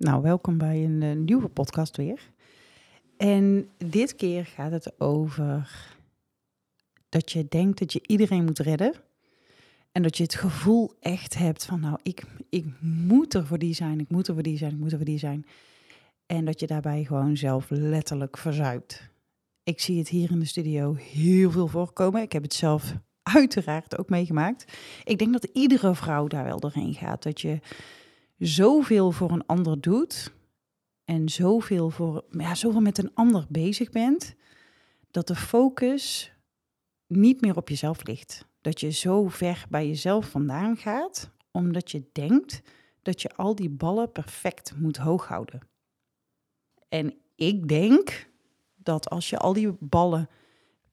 [0.00, 2.30] Nou, welkom bij een eh, nieuwe podcast weer.
[3.16, 5.70] En dit keer gaat het over
[7.08, 8.92] dat je denkt dat je iedereen moet redden.
[9.92, 13.74] En dat je het gevoel echt hebt van, nou, ik, ik moet er voor die
[13.74, 15.46] zijn, ik moet er voor die zijn, ik moet er voor die zijn.
[16.26, 19.10] En dat je daarbij gewoon zelf letterlijk verzuipt.
[19.62, 22.22] Ik zie het hier in de studio heel veel voorkomen.
[22.22, 24.72] Ik heb het zelf uiteraard ook meegemaakt.
[25.04, 27.22] Ik denk dat iedere vrouw daar wel doorheen gaat.
[27.22, 27.60] Dat je
[28.40, 30.32] zoveel voor een ander doet
[31.04, 34.34] en zoveel, voor, ja, zoveel met een ander bezig bent,
[35.10, 36.32] dat de focus
[37.06, 38.48] niet meer op jezelf ligt.
[38.60, 42.62] Dat je zo ver bij jezelf vandaan gaat, omdat je denkt
[43.02, 45.60] dat je al die ballen perfect moet hoog houden.
[46.88, 48.28] En ik denk
[48.76, 50.28] dat als je al die ballen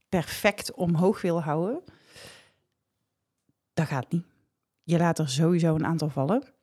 [0.09, 1.83] perfect omhoog wil houden,
[3.73, 4.25] dat gaat niet.
[4.83, 6.55] Je laat er sowieso een aantal vallen.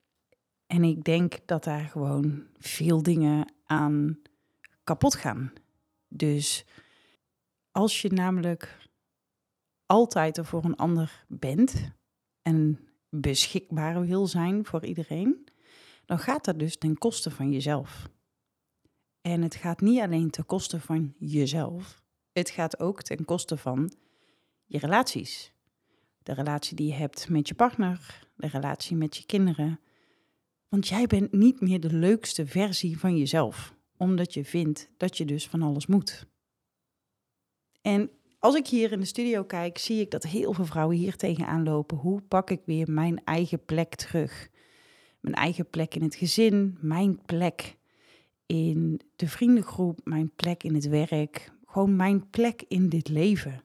[0.67, 4.19] En ik denk dat daar gewoon veel dingen aan
[4.85, 5.53] kapot gaan.
[6.09, 6.65] Dus
[7.71, 8.79] als je namelijk
[9.87, 11.91] altijd er voor een ander bent
[12.43, 15.49] en beschikbaar wil zijn voor iedereen,
[16.05, 18.09] dan gaat dat dus ten koste van jezelf.
[19.21, 23.93] En het gaat niet alleen ten koste van jezelf, het gaat ook ten koste van
[24.65, 25.53] je relaties.
[26.23, 29.81] De relatie die je hebt met je partner, de relatie met je kinderen,
[30.75, 35.25] want jij bent niet meer de leukste versie van jezelf, omdat je vindt dat je
[35.25, 36.27] dus van alles moet.
[37.83, 41.17] En als ik hier in de studio kijk, zie ik dat heel veel vrouwen hier
[41.17, 41.97] tegenaan lopen.
[41.97, 44.49] Hoe pak ik weer mijn eigen plek terug?
[45.21, 47.77] Mijn eigen plek in het gezin, mijn plek
[48.47, 53.65] in de vriendengroep, mijn plek in het werk, gewoon mijn plek in dit leven.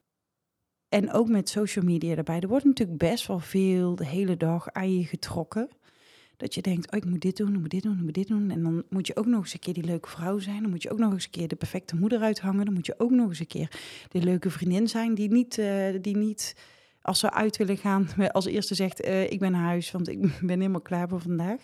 [0.88, 2.40] En ook met social media erbij.
[2.40, 5.68] Er wordt natuurlijk best wel veel de hele dag aan je getrokken.
[6.40, 8.28] Dat je denkt, oh, ik moet dit doen, ik moet dit doen, ik moet dit
[8.28, 8.50] doen.
[8.50, 10.62] En dan moet je ook nog eens een keer die leuke vrouw zijn.
[10.62, 12.64] Dan moet je ook nog eens een keer de perfecte moeder uithangen.
[12.64, 15.88] Dan moet je ook nog eens een keer de leuke vriendin zijn die niet, uh,
[16.00, 16.56] die niet
[17.02, 20.20] als ze uit willen gaan, als eerste zegt, uh, ik ben naar huis, want ik
[20.40, 21.60] ben helemaal klaar voor vandaag.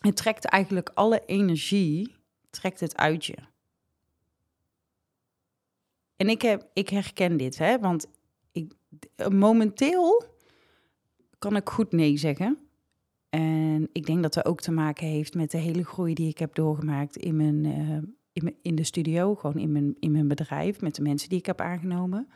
[0.00, 2.14] Het trekt eigenlijk alle energie,
[2.50, 3.36] trekt het uit je.
[6.16, 8.06] En ik, heb, ik herken dit, hè, want
[8.52, 8.72] ik,
[9.28, 10.24] momenteel
[11.38, 12.58] kan ik goed nee zeggen.
[13.34, 16.38] En ik denk dat dat ook te maken heeft met de hele groei die ik
[16.38, 17.96] heb doorgemaakt in mijn, uh,
[18.32, 21.38] in, mijn, in de studio, gewoon in mijn, in mijn bedrijf, met de mensen die
[21.38, 22.28] ik heb aangenomen.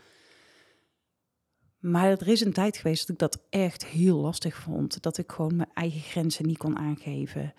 [1.78, 5.02] Maar er is een tijd geweest dat ik dat echt heel lastig vond.
[5.02, 7.54] Dat ik gewoon mijn eigen grenzen niet kon aangeven.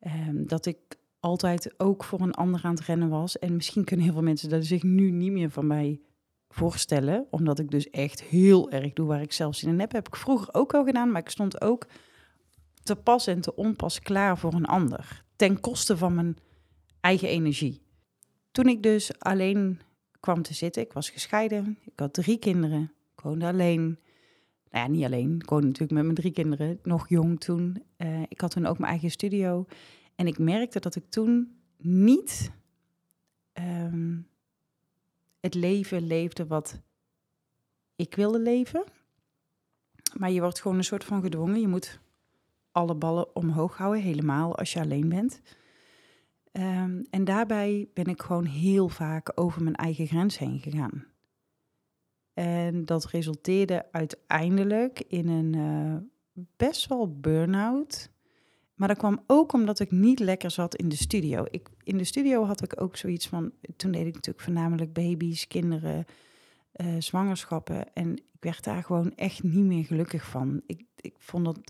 [0.00, 0.78] Um, dat ik
[1.20, 3.38] altijd ook voor een ander aan het rennen was.
[3.38, 6.00] En misschien kunnen heel veel mensen dat zich nu niet meer van mij
[6.48, 7.26] voorstellen.
[7.30, 9.92] Omdat ik dus echt heel erg doe waar ik zelf zin in heb.
[9.92, 11.86] Heb ik vroeger ook al gedaan, maar ik stond ook
[12.82, 15.24] te pas en te onpas klaar voor een ander.
[15.36, 16.36] Ten koste van mijn
[17.00, 17.82] eigen energie.
[18.50, 19.80] Toen ik dus alleen
[20.20, 23.98] kwam te zitten, ik was gescheiden, ik had drie kinderen, ik woonde alleen.
[24.70, 27.82] Nou ja, niet alleen, ik woonde natuurlijk met mijn drie kinderen, nog jong toen.
[27.96, 29.66] Uh, ik had toen ook mijn eigen studio.
[30.14, 32.52] En ik merkte dat ik toen niet
[33.52, 34.28] um,
[35.40, 36.80] het leven leefde wat
[37.96, 38.84] ik wilde leven.
[40.18, 41.60] Maar je wordt gewoon een soort van gedwongen.
[41.60, 42.00] Je moet
[42.72, 45.40] alle ballen omhoog houden, helemaal als je alleen bent.
[46.52, 51.06] Um, en daarbij ben ik gewoon heel vaak over mijn eigen grens heen gegaan.
[52.34, 55.96] En dat resulteerde uiteindelijk in een uh,
[56.56, 58.10] best wel burn-out.
[58.74, 61.44] Maar dat kwam ook omdat ik niet lekker zat in de studio.
[61.50, 63.52] Ik, in de studio had ik ook zoiets van.
[63.76, 66.04] Toen deed ik natuurlijk voornamelijk baby's, kinderen,
[66.76, 67.94] uh, zwangerschappen.
[67.94, 70.62] En ik werd daar gewoon echt niet meer gelukkig van.
[70.66, 71.60] Ik, ik vond dat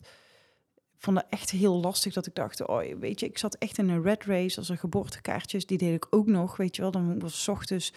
[1.02, 3.88] vond het echt heel lastig dat ik dacht, oh, weet je, ik zat echt in
[3.88, 6.90] een red race als er geboortekaartjes, die deed ik ook nog, weet je wel.
[6.90, 7.92] Dan was s ochtends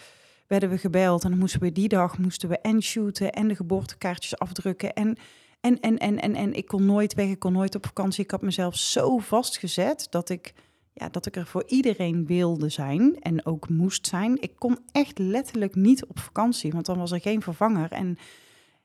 [0.46, 3.56] werden we gebeld en dan moesten we die dag moesten we en shooten en de
[3.56, 5.16] geboortekaartjes afdrukken en
[5.60, 8.24] en en en en en ik kon nooit weg, ik kon nooit op vakantie.
[8.24, 10.54] Ik had mezelf zo vastgezet dat ik
[10.92, 14.42] ja, dat ik er voor iedereen wilde zijn en ook moest zijn.
[14.42, 18.18] Ik kon echt letterlijk niet op vakantie, want dan was er geen vervanger en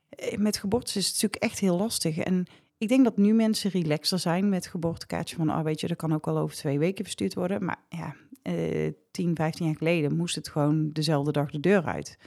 [0.09, 2.17] eh, met geboortes is het natuurlijk echt heel lastig.
[2.17, 2.47] En
[2.81, 6.13] ik denk dat nu mensen relaxer zijn met geboortekaartje van, oh weet je, dat kan
[6.13, 7.65] ook al over twee weken verstuurd worden.
[7.65, 12.17] Maar ja, eh, 10, 15 jaar geleden moest het gewoon dezelfde dag de deur uit.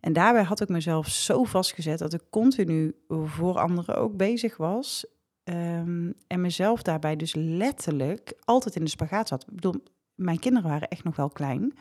[0.00, 5.06] En daarbij had ik mezelf zo vastgezet dat ik continu voor anderen ook bezig was.
[5.44, 9.42] Um, en mezelf daarbij dus letterlijk altijd in de spagaat zat.
[9.42, 9.82] Ik bedoel,
[10.14, 11.72] mijn kinderen waren echt nog wel klein.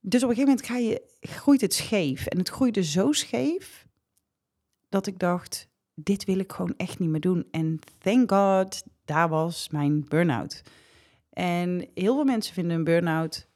[0.00, 2.26] Dus op een gegeven moment ga je, groeit het scheef.
[2.26, 3.86] En het groeide zo scheef
[4.88, 5.68] dat ik dacht,
[6.00, 7.46] dit wil ik gewoon echt niet meer doen.
[7.50, 10.62] En thank God daar was mijn burn-out.
[11.30, 13.48] En heel veel mensen vinden een burn-out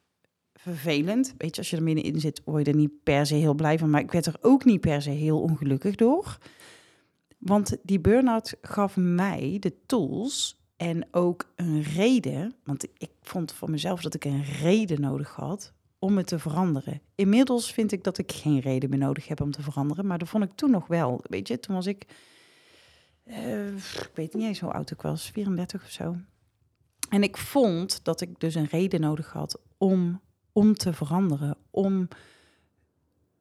[0.55, 1.35] vervelend.
[1.39, 3.79] Weet je, als je er middenin zit, word je er niet per se heel blij
[3.79, 3.91] van.
[3.91, 6.39] Maar ik werd er ook niet per se heel ongelukkig door.
[7.39, 12.55] Want die burn-out gaf mij de tools en ook een reden.
[12.65, 15.73] Want ik vond voor mezelf dat ik een reden nodig had
[16.03, 17.01] om het te veranderen.
[17.15, 20.07] Inmiddels vind ik dat ik geen reden meer nodig heb om te veranderen.
[20.07, 21.21] Maar dat vond ik toen nog wel.
[21.23, 22.07] Weet je, toen was ik...
[23.27, 26.17] Uh, ik weet niet eens hoe oud ik was, 34 of zo.
[27.09, 30.21] En ik vond dat ik dus een reden nodig had om,
[30.53, 31.57] om te veranderen.
[31.71, 32.09] Om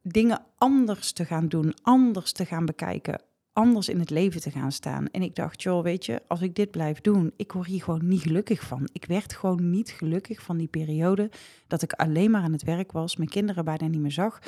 [0.02, 3.22] dingen anders te gaan doen, anders te gaan bekijken,
[3.54, 5.08] anders in het leven te gaan staan.
[5.08, 8.08] En ik dacht, joh, weet je, als ik dit blijf doen, ik word hier gewoon
[8.08, 8.90] niet gelukkig van.
[8.92, 11.30] Ik werd gewoon niet gelukkig van die periode
[11.68, 14.40] dat ik alleen maar aan het werk was, mijn kinderen bijna niet meer zag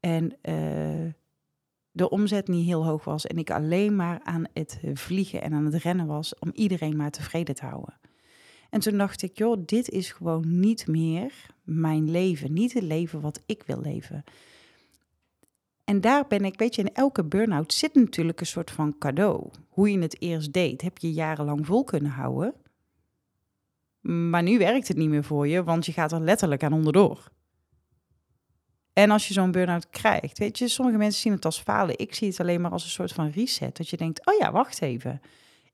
[0.00, 1.10] en uh,
[1.90, 5.64] de omzet niet heel hoog was en ik alleen maar aan het vliegen en aan
[5.64, 7.98] het rennen was om iedereen maar tevreden te houden.
[8.70, 13.20] En toen dacht ik, joh, dit is gewoon niet meer mijn leven, niet het leven
[13.20, 14.24] wat ik wil leven.
[15.84, 19.50] En daar ben ik, weet je, in elke burn-out zit natuurlijk een soort van cadeau.
[19.68, 22.54] Hoe je het eerst deed, heb je jarenlang vol kunnen houden.
[24.00, 27.30] Maar nu werkt het niet meer voor je, want je gaat er letterlijk aan onderdoor.
[28.92, 31.98] En als je zo'n burn-out krijgt, weet je, sommige mensen zien het als falen.
[31.98, 33.76] Ik zie het alleen maar als een soort van reset.
[33.76, 35.20] Dat je denkt, oh ja, wacht even.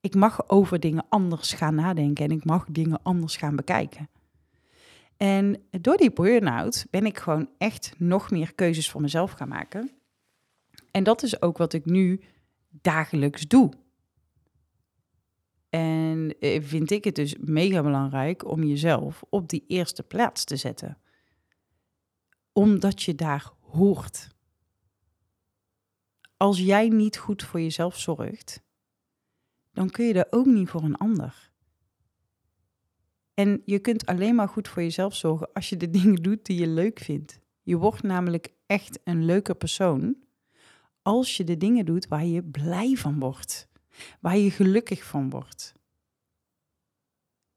[0.01, 4.09] Ik mag over dingen anders gaan nadenken en ik mag dingen anders gaan bekijken.
[5.17, 9.91] En door die burn-out ben ik gewoon echt nog meer keuzes voor mezelf gaan maken.
[10.91, 12.21] En dat is ook wat ik nu
[12.71, 13.73] dagelijks doe.
[15.69, 20.57] En eh, vind ik het dus mega belangrijk om jezelf op die eerste plaats te
[20.57, 20.99] zetten.
[22.53, 24.29] Omdat je daar hoort.
[26.37, 28.63] Als jij niet goed voor jezelf zorgt,
[29.73, 31.51] dan kun je er ook niet voor een ander.
[33.35, 36.61] En je kunt alleen maar goed voor jezelf zorgen als je de dingen doet die
[36.61, 37.41] je leuk vindt.
[37.63, 40.17] Je wordt namelijk echt een leuke persoon
[41.09, 43.69] als je de dingen doet waar je blij van wordt,
[44.21, 45.75] waar je gelukkig van wordt.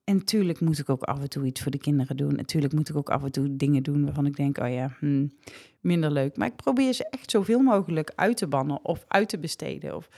[0.03, 2.36] En natuurlijk moet ik ook af en toe iets voor de kinderen doen.
[2.36, 5.31] Natuurlijk moet ik ook af en toe dingen doen waarvan ik denk, oh ja, hmm,
[5.80, 6.38] minder leuk.
[6.38, 9.95] Maar ik probeer ze echt zoveel mogelijk uit te bannen of uit te besteden.
[9.95, 10.09] Of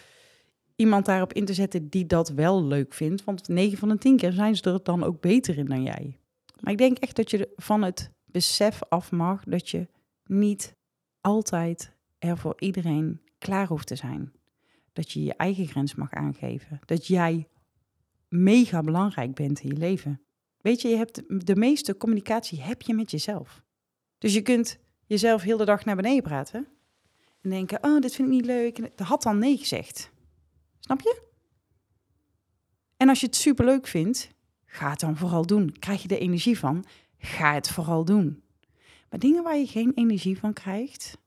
[0.76, 3.24] iemand daarop in te zetten die dat wel leuk vindt.
[3.24, 6.18] Want 9 van de 10 keer zijn ze er dan ook beter in dan jij.
[6.60, 9.88] Maar ik denk echt dat je van het besef af mag dat je
[10.26, 10.76] niet
[11.22, 14.34] altijd er voor iedereen klaar hoeft te zijn.
[14.94, 16.80] Dat je je eigen grens mag aangeven.
[16.86, 17.48] Dat jij
[18.30, 20.22] mega belangrijk bent in je leven.
[20.62, 23.64] Weet je, je hebt de meeste communicatie heb je met jezelf.
[24.18, 26.68] Dus je kunt jezelf heel de dag naar beneden praten
[27.42, 30.12] en denken: "Oh, dit vind ik niet leuk." En dat had dan nee gezegd.
[30.80, 31.22] Snap je?
[32.98, 34.30] En als je het superleuk vindt,
[34.66, 35.80] ga het dan vooral doen.
[35.80, 36.86] Krijg je er energie van?
[37.18, 38.44] Ga het vooral doen.
[39.10, 41.18] Maar dingen waar je geen energie van krijgt,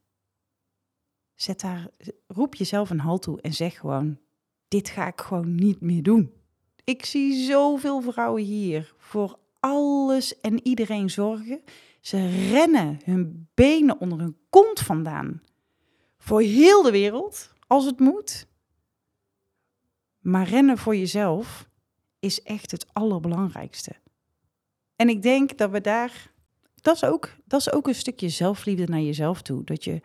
[1.37, 1.87] zet daar,
[2.27, 4.19] roep jezelf een halt toe en zeg gewoon:
[4.67, 6.31] dit ga ik gewoon niet meer doen.
[6.83, 11.61] Ik zie zoveel vrouwen hier voor alles en iedereen zorgen.
[11.99, 15.41] Ze rennen hun benen onder hun kont vandaan.
[16.17, 18.47] Voor heel de wereld, als het moet.
[20.19, 21.69] Maar rennen voor jezelf
[22.19, 23.95] is echt het allerbelangrijkste.
[24.95, 26.31] En ik denk dat we daar.
[26.75, 29.63] Dat is ook, dat is ook een stukje zelfliefde naar jezelf toe.
[29.63, 30.01] Dat je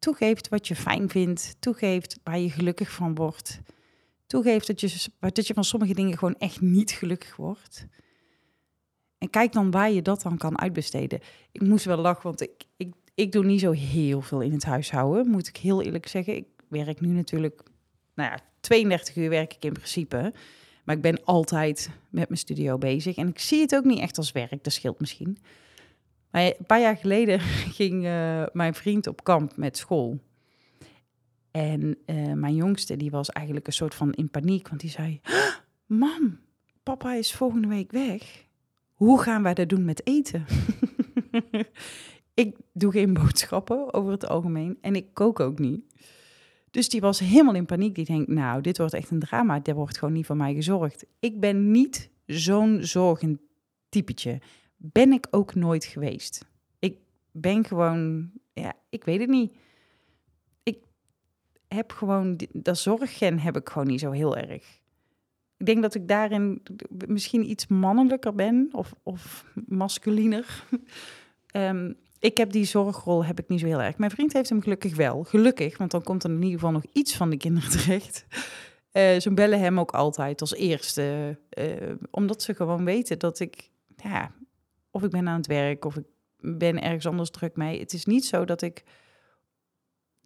[0.00, 3.60] toegeeft wat je fijn vindt, toegeeft waar je gelukkig van wordt,
[4.26, 7.86] toegeeft dat je, dat je van sommige dingen gewoon echt niet gelukkig wordt.
[9.18, 11.20] En kijk dan waar je dat dan kan uitbesteden.
[11.52, 14.64] Ik moest wel lachen, want ik, ik, ik doe niet zo heel veel in het
[14.64, 16.36] huishouden, moet ik heel eerlijk zeggen.
[16.36, 17.62] Ik werk nu natuurlijk,
[18.14, 20.32] nou ja, 32 uur werk ik in principe.
[20.84, 23.16] Maar ik ben altijd met mijn studio bezig.
[23.16, 25.38] En ik zie het ook niet echt als werk, dat scheelt misschien.
[26.30, 27.40] Maar een paar jaar geleden
[27.78, 30.20] ging uh, mijn vriend op kamp met school.
[31.50, 35.20] En uh, mijn jongste, die was eigenlijk een soort van in paniek, want die zei:
[35.86, 36.38] Mam,
[36.82, 38.46] papa is volgende week weg.
[38.94, 40.44] Hoe gaan wij dat doen met eten?
[42.34, 45.84] ik doe geen boodschappen over het algemeen en ik kook ook niet.
[46.70, 47.94] Dus die was helemaal in paniek.
[47.94, 49.60] Die denkt, nou, dit wordt echt een drama.
[49.62, 51.06] Er wordt gewoon niet voor mij gezorgd.
[51.20, 53.40] Ik ben niet zo'n zorgend
[53.88, 54.40] typetje
[54.82, 56.46] ben ik ook nooit geweest.
[56.78, 56.96] Ik
[57.30, 59.52] ben gewoon, ja, ik weet het niet.
[60.62, 60.78] Ik
[61.68, 64.78] heb gewoon, dat zorggen heb ik gewoon niet zo heel erg.
[65.56, 66.62] Ik denk dat ik daarin
[67.06, 70.64] misschien iets mannelijker ben of, of masculiner.
[71.56, 73.98] um, ik heb die zorgrol heb ik niet zo heel erg.
[73.98, 75.24] Mijn vriend heeft hem gelukkig wel.
[75.24, 78.26] Gelukkig, want dan komt er in ieder geval nog iets van de kinderen terecht.
[78.92, 81.38] Uh, ze bellen hem ook altijd als eerste.
[81.58, 84.32] Uh, omdat ze gewoon weten dat ik, ja,
[84.90, 86.04] of ik ben aan het werk of ik
[86.40, 87.80] ben ergens anders druk mee.
[87.80, 88.84] Het is niet zo dat ik.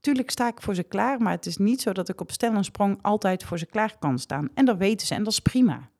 [0.00, 2.52] Tuurlijk sta ik voor ze klaar, maar het is niet zo dat ik op stel
[2.52, 4.48] en sprong altijd voor ze klaar kan staan.
[4.54, 5.90] En dat weten ze en dat is prima.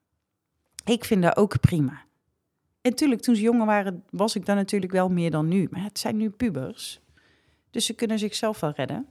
[0.84, 2.02] Ik vind dat ook prima.
[2.80, 5.68] En tuurlijk, toen ze jonger waren, was ik dan natuurlijk wel meer dan nu.
[5.70, 7.00] Maar het zijn nu pubers.
[7.70, 9.06] Dus ze kunnen zichzelf wel redden.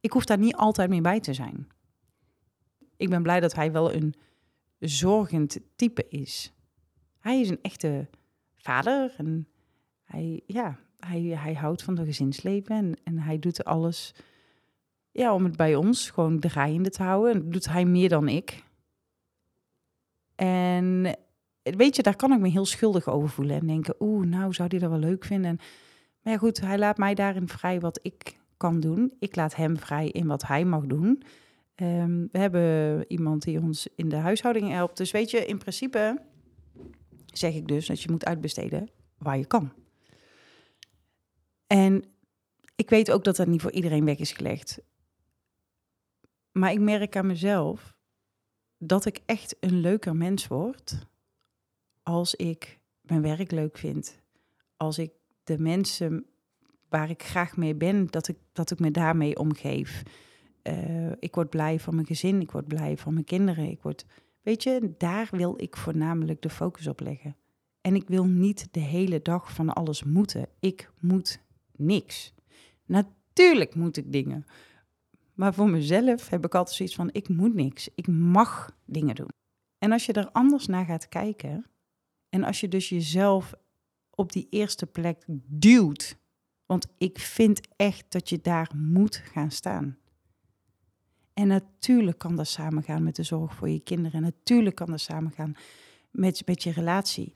[0.00, 1.68] Ik hoef daar niet altijd mee bij te zijn.
[2.96, 4.14] Ik ben blij dat hij wel een
[4.78, 6.52] zorgend type is.
[7.18, 8.08] Hij is een echte
[8.62, 9.48] vader en
[10.04, 14.14] hij, ja, hij, hij houdt van de gezinsleven en, en hij doet alles
[15.12, 17.34] ja, om het bij ons gewoon draaiende te houden.
[17.34, 18.64] En doet hij meer dan ik.
[20.34, 21.16] En
[21.62, 24.68] weet je, daar kan ik me heel schuldig over voelen en denken, oeh, nou zou
[24.68, 25.50] hij dat wel leuk vinden.
[25.50, 25.58] En,
[26.22, 29.12] maar ja, goed, hij laat mij daarin vrij wat ik kan doen.
[29.18, 31.22] Ik laat hem vrij in wat hij mag doen.
[31.74, 34.96] Ehm, we hebben iemand die ons in de huishouding helpt.
[34.96, 36.20] Dus weet je, in principe
[37.38, 39.72] zeg ik dus dat je moet uitbesteden waar je kan.
[41.66, 42.04] En
[42.76, 44.80] ik weet ook dat dat niet voor iedereen weg is gelegd.
[46.52, 47.94] Maar ik merk aan mezelf
[48.78, 51.06] dat ik echt een leuker mens word
[52.02, 54.20] als ik mijn werk leuk vind.
[54.76, 55.12] Als ik
[55.44, 56.26] de mensen
[56.88, 60.02] waar ik graag mee ben, dat ik, dat ik me daarmee omgeef.
[60.62, 63.70] Uh, ik word blij van mijn gezin, ik word blij van mijn kinderen.
[63.70, 64.04] Ik word,
[64.42, 67.36] weet je, daar wil ik voornamelijk de focus op leggen.
[67.80, 70.48] En ik wil niet de hele dag van alles moeten.
[70.60, 71.40] Ik moet
[71.76, 72.34] niks.
[72.86, 74.44] Natuurlijk moet ik dingen.
[75.34, 77.88] Maar voor mezelf heb ik altijd zoiets van: ik moet niks.
[77.94, 79.30] Ik mag dingen doen.
[79.78, 81.66] En als je er anders naar gaat kijken,
[82.28, 83.54] en als je dus jezelf
[84.10, 86.18] op die eerste plek duwt,
[86.66, 89.98] want ik vind echt dat je daar moet gaan staan.
[91.40, 94.12] En natuurlijk kan dat samengaan met de zorg voor je kinderen.
[94.12, 95.56] En natuurlijk kan dat samengaan
[96.10, 97.34] met, met je relatie.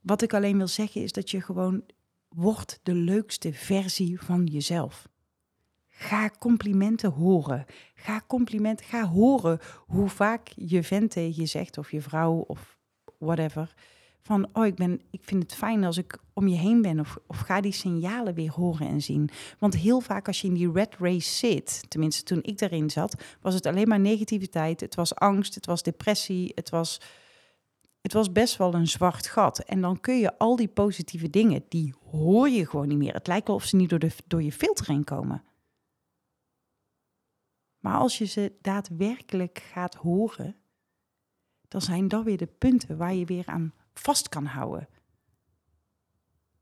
[0.00, 1.84] Wat ik alleen wil zeggen is dat je gewoon
[2.28, 5.08] wordt de leukste versie van jezelf.
[5.88, 7.64] Ga complimenten horen.
[7.94, 12.78] Ga complimenten, ga horen hoe vaak je vent tegen je zegt, of je vrouw, of
[13.18, 13.74] whatever.
[14.22, 17.00] Van, oh, ik, ben, ik vind het fijn als ik om je heen ben.
[17.00, 19.30] Of, of ga die signalen weer horen en zien.
[19.58, 23.22] Want heel vaak als je in die red race zit, tenminste toen ik daarin zat,
[23.40, 24.80] was het alleen maar negativiteit.
[24.80, 27.00] Het was angst, het was depressie, het was,
[28.00, 29.58] het was best wel een zwart gat.
[29.58, 33.14] En dan kun je al die positieve dingen, die hoor je gewoon niet meer.
[33.14, 35.42] Het lijkt wel of ze niet door, de, door je filter heen komen.
[37.78, 40.56] Maar als je ze daadwerkelijk gaat horen,
[41.68, 44.88] dan zijn dat weer de punten waar je weer aan vast kan houden.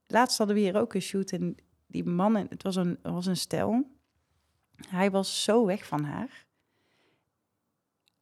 [0.07, 3.37] Laatst hadden we hier ook een shoot en die man, het was een, was een
[3.37, 3.91] stel.
[4.89, 6.47] Hij was zo weg van haar.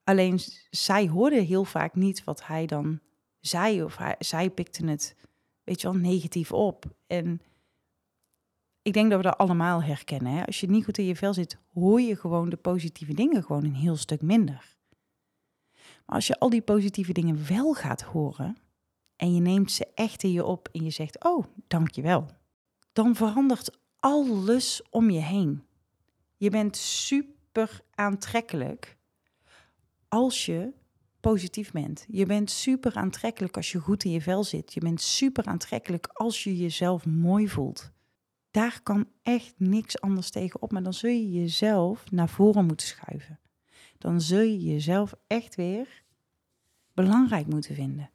[0.04, 0.38] Alleen
[0.70, 3.00] zij hoorde heel vaak niet wat hij dan
[3.40, 5.16] zei, of zij pikte het,
[5.64, 6.84] weet je wel, negatief op.
[7.06, 7.42] En
[8.82, 10.32] ik denk dat we dat allemaal herkennen.
[10.32, 10.46] Hè?
[10.46, 13.64] Als je niet goed in je vel zit, hoor je gewoon de positieve dingen gewoon
[13.64, 14.76] een heel stuk minder.
[16.06, 18.56] Maar als je al die positieve dingen wel gaat horen
[19.16, 22.26] en je neemt ze echt in je op en je zegt, oh, dankjewel,
[22.92, 25.64] dan verandert alles om je heen.
[26.36, 28.96] Je bent super aantrekkelijk
[30.08, 30.72] als je
[31.20, 32.06] positief bent.
[32.08, 34.74] Je bent super aantrekkelijk als je goed in je vel zit.
[34.74, 37.92] Je bent super aantrekkelijk als je jezelf mooi voelt
[38.54, 40.72] daar kan echt niks anders tegen op.
[40.72, 43.40] Maar dan zul je jezelf naar voren moeten schuiven.
[43.98, 46.02] Dan zul je jezelf echt weer
[46.92, 48.10] belangrijk moeten vinden.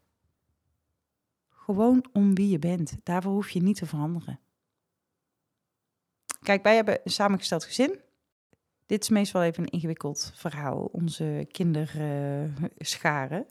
[1.70, 2.98] Gewoon om wie je bent.
[3.04, 4.40] Daarvoor hoef je niet te veranderen.
[6.42, 8.00] Kijk, wij hebben een samengesteld gezin.
[8.86, 13.46] Dit is meestal even een ingewikkeld verhaal, onze kinderscharen.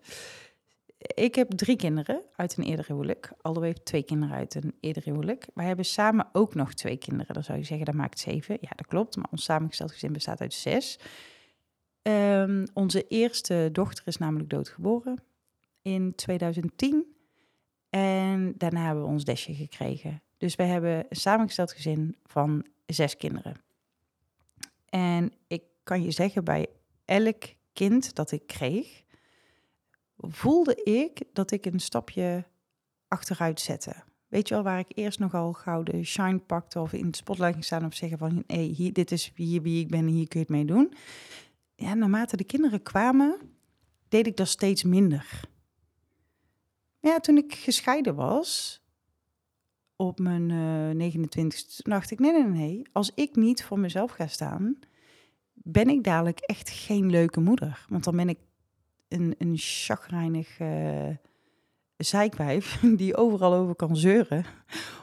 [0.98, 3.32] Ik heb drie kinderen uit een eerder huwelijk.
[3.40, 5.46] Aldo heeft twee kinderen uit een eerder huwelijk.
[5.54, 7.34] Wij hebben samen ook nog twee kinderen.
[7.34, 8.58] Dan zou je zeggen, dat maakt zeven.
[8.60, 9.16] Ja, dat klopt.
[9.16, 10.98] Maar ons samengesteld gezin bestaat uit zes.
[12.02, 15.22] Um, onze eerste dochter is namelijk doodgeboren
[15.82, 17.16] in 2010.
[17.90, 20.22] En daarna hebben we ons desje gekregen.
[20.36, 23.56] Dus wij hebben een samengesteld gezin van zes kinderen.
[24.88, 26.66] En ik kan je zeggen, bij
[27.04, 29.02] elk kind dat ik kreeg,
[30.16, 32.44] voelde ik dat ik een stapje
[33.08, 33.94] achteruit zette.
[34.28, 37.64] Weet je wel, waar ik eerst nogal gouden shine pakte of in het spotlight ging
[37.64, 40.28] staan of zeggen van, hé, hey, hier, dit is hier wie ik ben en hier
[40.28, 40.92] kun je het mee doen.
[41.74, 43.38] Ja, naarmate de kinderen kwamen,
[44.08, 45.40] deed ik dat steeds minder.
[47.16, 48.80] Toen ik gescheiden was,
[49.96, 54.26] op mijn uh, 29 dacht ik, nee, nee, nee, als ik niet voor mezelf ga
[54.26, 54.78] staan,
[55.52, 57.86] ben ik dadelijk echt geen leuke moeder.
[57.88, 58.38] Want dan ben ik
[59.08, 61.08] een, een chagrijnig uh,
[61.96, 64.44] zeikwijf die overal over kan zeuren,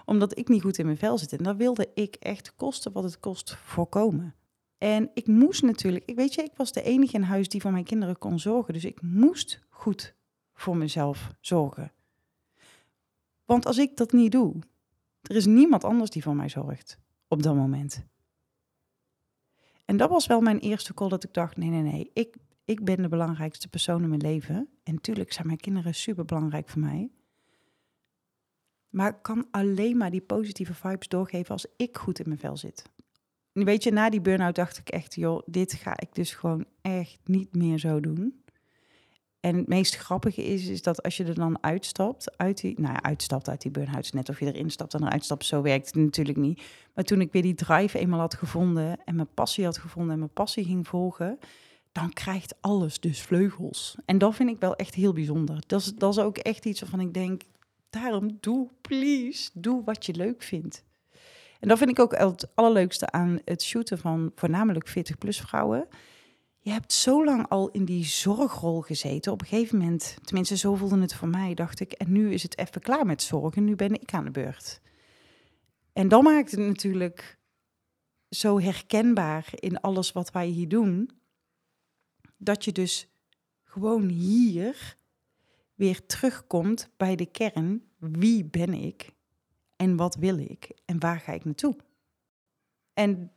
[0.06, 1.34] omdat ik niet goed in mijn vel zit.
[1.34, 4.36] En dat wilde ik echt kosten wat het kost voorkomen.
[4.78, 7.72] En ik moest natuurlijk, ik weet je, ik was de enige in huis die voor
[7.72, 8.74] mijn kinderen kon zorgen.
[8.74, 10.16] Dus ik moest goed
[10.54, 11.92] voor mezelf zorgen.
[13.46, 14.60] Want als ik dat niet doe,
[15.22, 16.98] er is niemand anders die voor mij zorgt
[17.28, 18.06] op dat moment.
[19.86, 22.36] En dat was wel mijn eerste call dat ik dacht, nee, nee, nee, ik,
[22.66, 24.70] ik ben de belangrijkste persoon in mijn leven.
[24.84, 27.12] En natuurlijk zijn mijn kinderen super belangrijk voor mij.
[28.90, 32.58] Maar ik kan alleen maar die positieve vibes doorgeven als ik goed in mijn vel
[32.58, 32.84] zit.
[33.52, 37.20] Weet je, na die burn-out dacht ik echt, joh, dit ga ik dus gewoon echt
[37.24, 38.44] niet meer zo doen.
[39.46, 42.94] En het meest grappige is, is dat als je er dan uitstapt, uit die, nou
[42.94, 45.86] ja, uitstapt uit die burn-out, net of je erin stapt en eruit stapt, zo werkt
[45.86, 46.62] het natuurlijk niet.
[46.94, 50.20] Maar toen ik weer die drive eenmaal had gevonden en mijn passie had gevonden en
[50.20, 51.40] mijn passie ging volgen,
[51.92, 53.96] dan krijgt alles dus vleugels.
[54.06, 55.64] En dat vind ik wel echt heel bijzonder.
[55.68, 57.42] Dat is, dat is ook echt iets waarvan ik denk,
[57.90, 60.84] daarom doe, please, doe wat je leuk vindt.
[61.60, 65.88] En dat vind ik ook het allerleukste aan het shooten van voornamelijk 40-plus vrouwen.
[66.66, 69.32] Je hebt zo lang al in die zorgrol gezeten.
[69.32, 72.44] Op een gegeven moment, tenminste zo voelde het voor mij, dacht ik, en nu is
[72.44, 73.64] het even klaar met zorgen.
[73.64, 74.82] Nu ben ik aan de beurt.
[75.94, 77.38] En dan maakt het natuurlijk
[78.30, 81.10] zo herkenbaar in alles wat wij hier doen,
[82.38, 83.08] dat je dus
[83.64, 84.98] gewoon hier
[85.74, 87.84] weer terugkomt bij de kern.
[87.98, 89.10] Wie ben ik?
[89.76, 90.70] En wat wil ik?
[90.86, 91.76] En waar ga ik naartoe?
[92.94, 93.32] En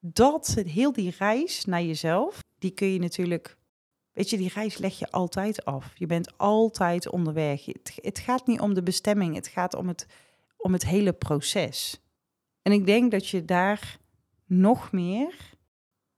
[0.00, 3.56] dat, heel die reis naar jezelf, die kun je natuurlijk,
[4.12, 5.98] weet je, die reis leg je altijd af.
[5.98, 7.64] Je bent altijd onderweg.
[7.94, 10.06] Het, gaat niet om de bestemming, het gaat om het,
[10.56, 12.00] om het hele proces.
[12.62, 13.98] En ik denk dat je daar
[14.46, 15.54] nog meer,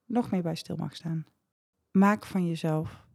[0.05, 1.27] nog meer bij stil mag staan.
[1.91, 3.07] Maak van jezelf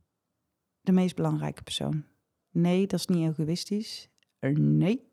[0.81, 2.03] de meest belangrijke persoon.
[2.51, 4.09] Nee, dat is niet egoïstisch.
[4.53, 5.11] Nee,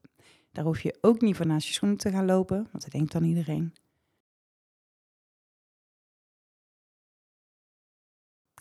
[0.53, 3.13] daar hoef je ook niet voor naast je schoenen te gaan lopen, want dat denkt
[3.13, 3.75] dan iedereen.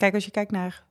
[0.04, 0.86] Kijk, als je kijkt naar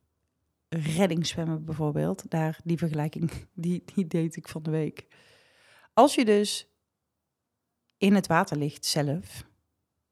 [0.68, 5.07] reddingszwemmen bijvoorbeeld, daar die vergelijking, die, die deed ik van de week.
[5.94, 6.72] Als je dus
[7.96, 9.46] in het water ligt zelf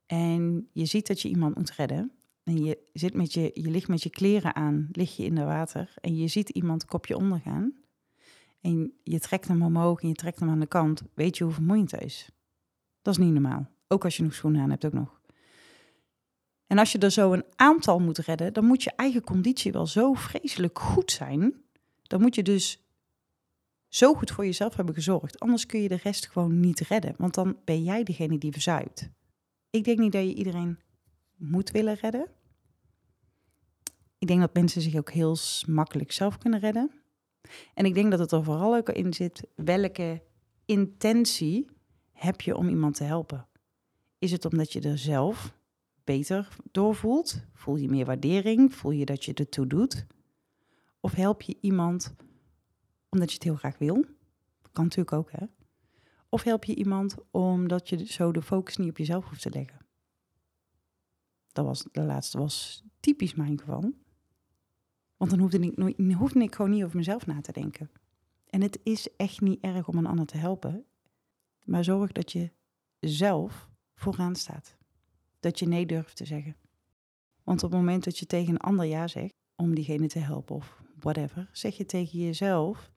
[0.07, 2.13] en je ziet dat je iemand moet redden
[2.45, 5.47] en je, zit met je, je ligt met je kleren aan, lig je in het
[5.47, 7.75] water en je ziet iemand kopje ondergaan,
[8.61, 11.53] en je trekt hem omhoog en je trekt hem aan de kant, weet je hoe
[11.53, 12.31] vermoeiend het is.
[13.03, 13.71] Dat is niet normaal.
[13.89, 15.20] Ook als je nog schoenen aan hebt, ook nog.
[16.71, 19.87] En als je er zo een aantal moet redden, dan moet je eigen conditie wel
[19.87, 21.55] zo vreselijk goed zijn.
[22.03, 22.83] Dan moet je dus
[23.89, 25.41] zo goed voor jezelf hebben gezorgd.
[25.41, 29.11] Anders kun je de rest gewoon niet redden, want dan ben jij degene die verzuipt.
[29.71, 30.79] Ik denk niet dat je iedereen
[31.37, 32.27] moet willen redden.
[34.19, 36.91] Ik denk dat mensen zich ook heel makkelijk zelf kunnen redden.
[37.75, 40.23] En ik denk dat het er vooral ook in zit, welke
[40.65, 41.67] intentie
[42.13, 43.47] heb je om iemand te helpen?
[44.19, 45.59] Is het omdat je er zelf
[46.11, 46.57] beter?
[47.53, 48.75] Voel je meer waardering?
[48.75, 50.07] Voel je dat je ertoe doet?
[51.01, 52.14] Of help je iemand
[53.09, 54.05] omdat je het heel graag wil?
[54.73, 55.46] Kan natuurlijk ook, hè?
[56.29, 59.79] Of help je iemand omdat je zo de focus niet op jezelf hoeft te leggen?
[61.53, 63.92] Dat was, de laatste was typisch mijn geval.
[65.16, 67.90] Want dan hoefde ik, hoefde ik gewoon niet over mezelf na te denken.
[68.46, 70.85] En het is echt niet erg om een ander te helpen.
[71.64, 72.53] Maar zorg dat je
[73.01, 74.79] zelf vooraan staat.
[75.40, 76.57] Dat je nee durft te zeggen.
[77.42, 80.57] Want op het moment dat je tegen een ander ja zegt, om diegene te helpen
[80.57, 82.90] of whatever, zeg je tegen jezelf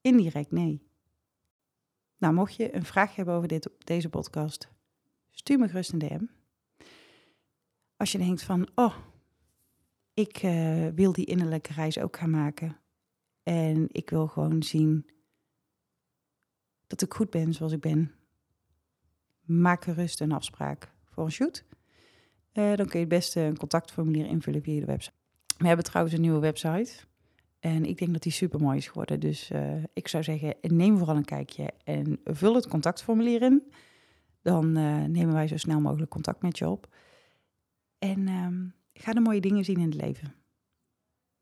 [0.00, 0.86] indirect nee.
[2.18, 4.68] Nou, mocht je een vraag hebben over dit, deze podcast,
[5.30, 6.24] stuur me gerust een DM.
[7.96, 8.96] Als je denkt van, oh,
[10.14, 12.76] ik uh, wil die innerlijke reis ook gaan maken.
[13.42, 15.10] En ik wil gewoon zien
[16.86, 18.14] dat ik goed ben zoals ik ben.
[19.40, 21.64] Maak gerust een afspraak voor shoot.
[22.52, 25.14] Uh, dan kun je het beste een contactformulier invullen via de website.
[25.58, 26.92] We hebben trouwens een nieuwe website.
[27.58, 29.20] En ik denk dat die super mooi is geworden.
[29.20, 33.62] Dus uh, ik zou zeggen, neem vooral een kijkje en vul het contactformulier in.
[34.42, 34.72] Dan
[35.12, 36.94] nemen wij zo snel mogelijk contact met je op.
[37.98, 40.34] En um, Ga de mooie dingen zien in het leven.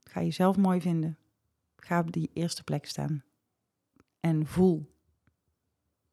[0.04, 1.18] Ga jezelf mooi vinden.
[1.76, 3.24] Ga op die eerste plek staan.
[4.20, 4.94] En voel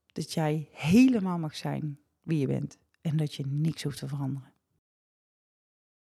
[0.05, 2.77] dat jij helemaal mag zijn wie je bent.
[3.03, 4.52] En dat je niks hoeft te veranderen.